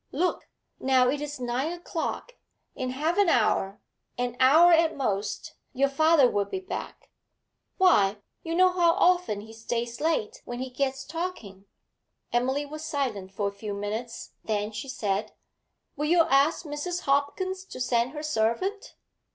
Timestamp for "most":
4.97-5.53